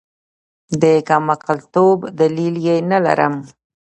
[0.81, 3.35] د کمعقلتوب دلیل یې نلرم.